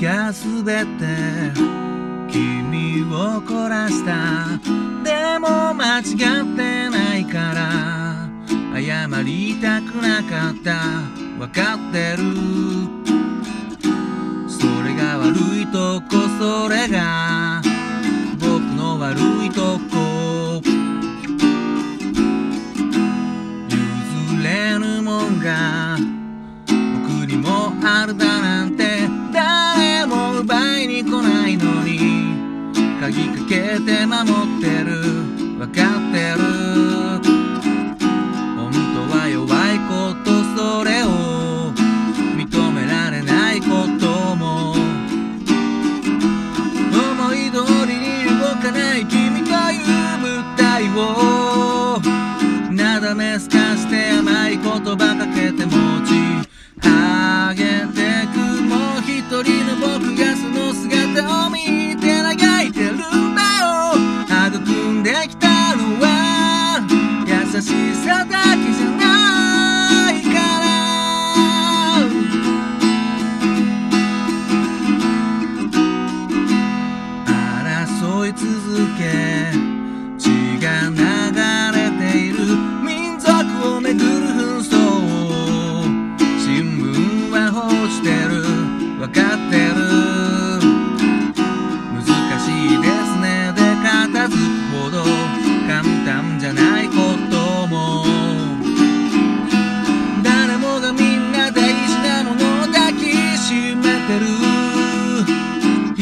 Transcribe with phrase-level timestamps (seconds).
[0.00, 1.52] が全て
[2.30, 4.58] 君を凝らした。
[5.04, 6.06] でも間違っ
[6.56, 8.28] てないから
[8.74, 10.70] 謝りたくなかった。
[11.38, 12.24] わかってる。
[14.48, 17.33] それが悪いとこそれが
[33.04, 34.43] 鍵かけて守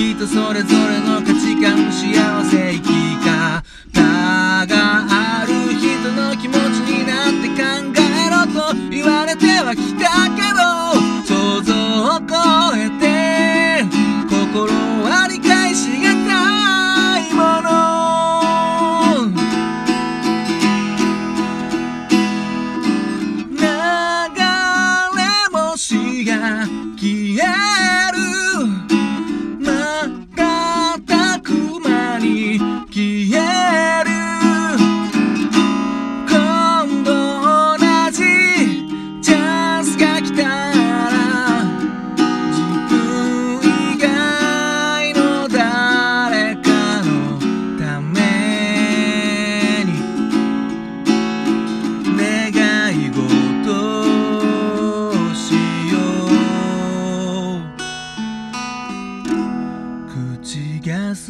[0.03, 1.12] 人それぞれの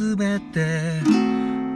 [0.02, 1.00] がすべて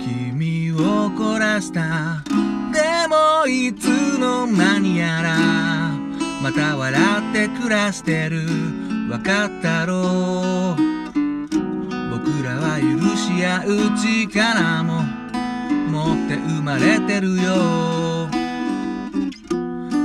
[0.01, 2.25] 君を凝らした。
[2.73, 5.39] でもいつの間にやら
[6.43, 7.01] また笑
[7.31, 8.43] って暮らしてる。
[9.11, 10.83] わかったろう。
[12.11, 15.05] 僕らは許し合う力も
[15.91, 18.29] 持って生まれてるよ。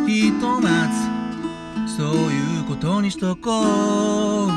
[0.07, 0.87] ひとま
[1.87, 4.51] ずそういうことにしとこう。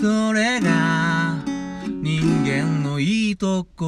[0.00, 0.97] それが
[2.08, 3.84] 人間のいいとこ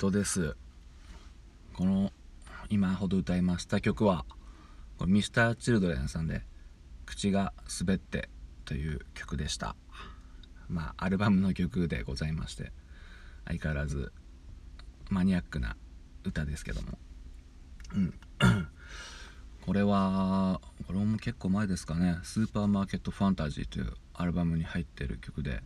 [0.00, 0.56] 藤です。
[1.74, 2.12] この
[2.70, 4.24] 今ほど歌いました曲は
[4.96, 6.46] これ Mr.Children さんで
[7.04, 8.30] 「口が滑って」
[8.64, 9.74] という曲でした。
[10.68, 12.72] まあアルバムの曲でございまして
[13.44, 14.12] 相変わらず
[15.10, 15.76] マニアックな
[16.22, 16.98] 歌ですけども。
[17.94, 18.14] うん。
[19.66, 25.64] これはこれも結構前ですかね「スーパーマーケットファンタジー」というアルバムに入ってる曲で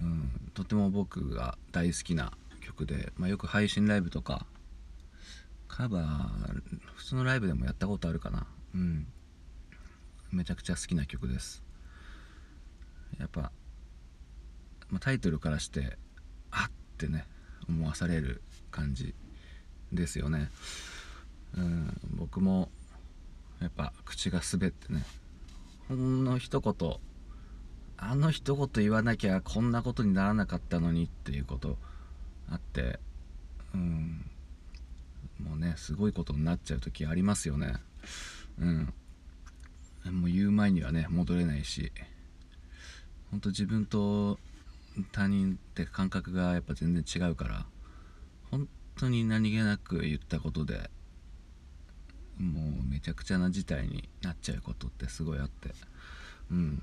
[0.00, 4.46] うん、とても僕が大好きな曲で、まあ、よく配信ライブとか
[5.68, 6.62] カバー
[6.94, 8.46] 普通のライブでもやったことあるかな。
[8.74, 9.06] うん。
[10.30, 11.62] めちゃくちゃ好きな曲です。
[13.18, 13.52] やっぱ、
[14.90, 15.96] まあ、タイトルからして
[16.50, 17.26] あってね
[17.68, 19.14] 思わされる感じ
[19.92, 20.50] ですよね。
[21.56, 22.00] うん。
[22.16, 22.70] 僕も
[23.60, 25.04] やっぱ口が滑ってね
[25.88, 26.96] ほんの一言
[27.96, 31.78] あの一言言わなきゃこんなことにならなかったのにっていうこと
[32.52, 32.98] あって
[33.74, 34.24] うん。
[35.42, 37.74] もうねすごいことになっちゃう時ありますよね。
[38.58, 38.92] うん。
[40.20, 41.92] もう言う前にはね戻れないし。
[43.30, 44.38] 本当自分と
[45.10, 47.64] 他人って感覚がやっぱ全然違うから
[48.50, 50.90] 本当に何気なく言ったことで
[52.38, 55.70] もうめちゃくちゃな事態になっちゃうことってすごいあって。
[56.50, 56.82] うん。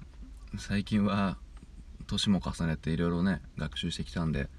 [0.57, 1.37] 最近は
[2.07, 4.49] 年も重ねていろいろね学習してきたんで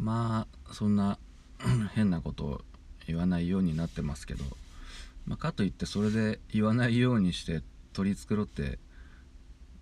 [0.00, 1.18] まあそんな
[1.94, 2.60] 変なことを
[3.06, 4.44] 言わないようになってますけど、
[5.26, 7.62] まあ、かといってそれで言わないようにして
[7.92, 8.78] 取り繕って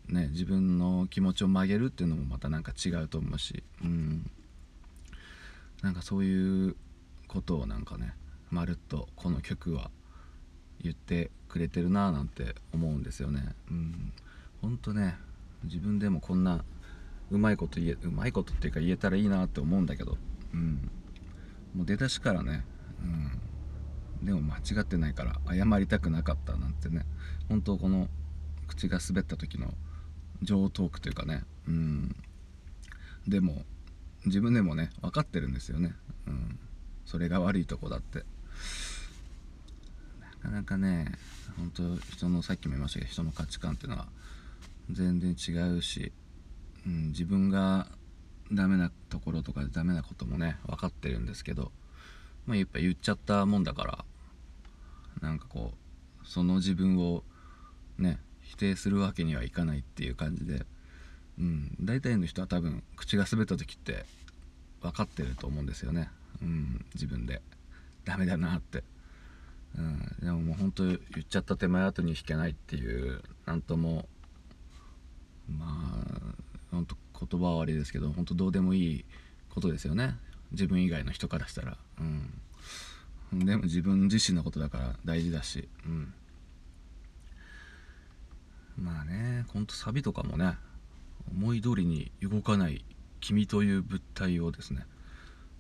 [0.09, 4.31] ね自分の気持ちを曲げるっていうのもまたなんか違うと思うしうん。
[5.83, 6.77] なんかそういう
[7.29, 8.13] ことをなんかね
[8.51, 9.91] まるっとこの曲は
[10.83, 13.55] 言ってくれてるなぁなんて思うんですよね。
[13.71, 14.13] うん。
[14.63, 15.17] ほんとね
[15.65, 16.65] 自分でもこんな
[17.31, 20.17] うまいこと言えうまいことっていうか言えたらいいなって思うんだけど。
[20.55, 20.91] うん。
[21.75, 22.65] もう出だしからね。
[23.03, 24.27] うん。
[24.27, 27.05] でも間違ってないから謝りたくなかったなんてね。
[27.49, 28.09] 本当この
[28.67, 29.75] 口が滑った時の
[30.43, 31.45] 上トークというかね。
[31.67, 32.17] うん。
[33.27, 33.65] でも
[34.25, 35.95] 自分でもね分かってるんですよね。
[36.27, 36.59] うん。
[37.05, 38.25] それが悪いとこだって。
[40.21, 41.13] なかなかね
[41.57, 44.07] 本当人のさっきも言いましたけど人の価値観っていうのは
[44.91, 46.13] 全然違うし、
[46.89, 47.87] うん、自分が
[48.51, 51.71] ダメなところとかダメなこともね分かってるんですけど
[52.47, 54.05] まあやっぱ言っちゃったもんだから
[55.21, 55.73] なんかこ
[56.23, 57.23] うその自分を
[57.99, 60.65] ね否定するわけにはいかないっていう感じで、
[61.39, 64.07] うん、大体の人は多分口が滑った時って
[64.81, 66.09] 分かってると思うんですよね、
[66.41, 67.43] うん、自分で。
[68.05, 68.83] ダメだなって、
[69.77, 70.99] うん、でももう本当言っ
[71.29, 74.09] ちゃった手前後に引けないっていう何とも
[75.47, 79.05] まあ本当言葉は悪いですけど本当どうでもいい
[79.51, 80.17] ことですよね。
[80.53, 81.77] 自分以外の人からしたら。
[82.01, 83.45] うん。
[83.45, 85.69] でも自分自身のことだから大事だし。
[85.85, 86.13] うん。
[88.83, 90.55] まあねほんとサビとかもね
[91.33, 92.85] 思い通りに動かない
[93.21, 94.87] 君という物体をですね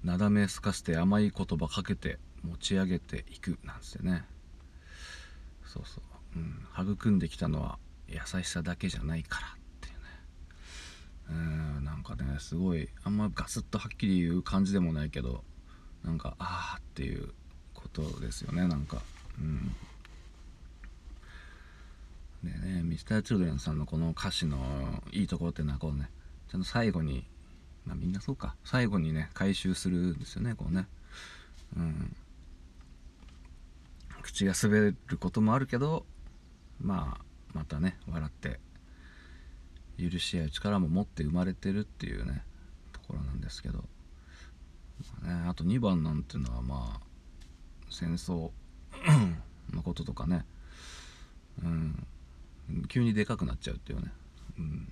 [0.05, 4.25] なだめすかして甘い言葉かけて持ち上げていくなんてね。
[5.67, 7.79] そうそう、うん、育んできたのは
[8.09, 9.58] 優しさだけじゃないから。
[11.31, 15.45] うんなんかねすごいあんまガスッとはっきり言う感じでもないけど
[16.05, 17.29] なんかああっていう
[17.75, 19.03] ことですよねなんか。
[19.41, 19.75] うん。
[22.43, 26.09] でね Mr.Children さんのこの歌詞のいいところっていうのはこうね
[26.51, 27.25] ちゃんと最後に
[27.85, 28.55] まあみんなそうか。
[28.65, 30.87] 最後にね回収するんですよねこうね。
[31.77, 32.17] うん。
[34.23, 36.05] 口が滑ることもあるけど
[36.81, 37.25] まあ
[37.55, 38.61] またね笑って
[39.99, 42.43] 許し合う力も持って生まれてるっていうね
[42.93, 43.85] ところなんですけど、
[45.23, 47.00] まあね、あと2番なんていうのはまあ
[47.91, 48.50] 戦争
[49.73, 50.45] のこととかね。
[51.62, 52.06] うん。
[52.89, 54.12] 急にでかくなっちゃうっていうね、
[54.59, 54.89] うん、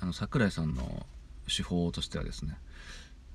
[0.00, 1.06] あの桜井さんの
[1.46, 2.58] 手法としてはですね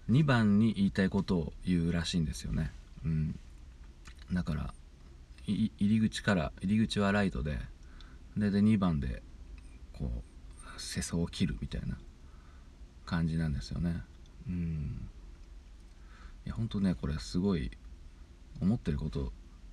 [0.10, 2.72] 2番に言いたいことを言うらしいんですよね、
[3.06, 3.40] うん、
[4.32, 4.74] だから
[5.48, 7.58] 入り口から入り口はライトで
[8.38, 9.22] でで2番で
[9.94, 10.33] こう
[10.78, 11.98] 世相を切るみたいな
[13.06, 14.02] 感じなんですよね。
[14.48, 15.10] うん。
[16.46, 17.72] いやほんとねこれすごい
[18.62, 19.32] 思ってること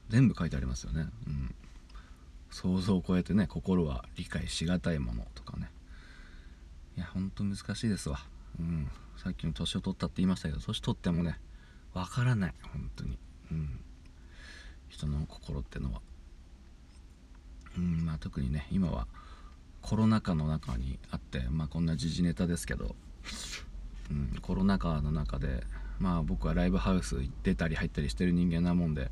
[0.09, 1.07] 全部書いてありますよね。
[1.27, 1.55] うん。
[2.51, 5.71] 想像を超えてね心は理解しがたいものとかね。
[6.97, 8.21] いやほんと難しいですわ。
[8.59, 8.91] うん。
[9.17, 11.39] さっきの年を取ったって言いましたけど年取ってもね
[11.95, 12.55] わからない。
[12.73, 13.19] 本当に。
[13.53, 13.81] うん。
[14.89, 16.01] 人の心ってのは。
[17.77, 18.05] うん。
[18.05, 19.07] まあ特にね今は
[19.83, 22.95] コロナ禍の中にあってまあこんな時事ネタですけど、
[24.11, 25.65] うん、コロナ禍の中で
[25.99, 29.11] まあ僕はライブハウス出たり入ったりしてる人間なもんで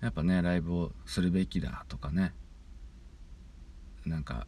[0.00, 2.32] やっぱねライブをするべきだとかね
[4.04, 4.46] なんか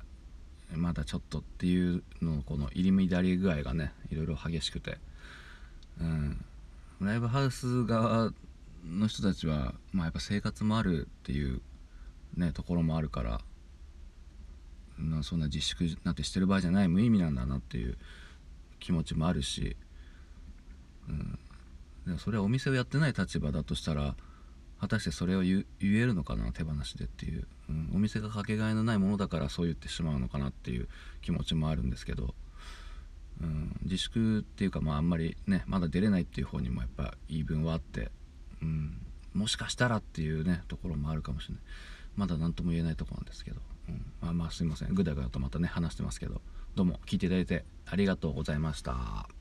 [0.74, 4.98] まだちょっとっていうのこの入り乱れ具合がねいろいろ激しくて、
[6.00, 6.44] うん、
[7.00, 8.32] ライブハウス側
[8.84, 11.60] の人たちは、まあ、やっぱ生活もあるっていう、
[12.36, 13.40] ね、ところもあるから
[15.16, 17.96] なそんな自粛なんてしてる場合じゃない無意味なんだなっていう
[18.78, 19.76] 気持ちもあるし、
[21.08, 21.38] うん、
[22.06, 24.14] でもそれはお店をやってない立場だとしたら
[24.80, 30.88] 果たしてそれを言えるのかな手放しでっていう、うん、お店がかけがえのないものだからそう言ってしまうのかなっていう
[31.22, 32.34] 気持ちもあるんですけど、
[33.40, 38.10] うん、自粛っていうかまああんまりねまだ出れないっていう方にもやっぱ言い分はあって、
[38.60, 38.98] うん、
[39.32, 41.62] もしかしたらっていうねところもあるかもしれない。
[42.16, 44.94] まだ何とも言えないとこなんですけど、うん、まあまあすいません。
[44.94, 46.40] ぐだぐだとまたね話してますけど。
[46.74, 49.35] どうも聞いていただいてありがとうございました。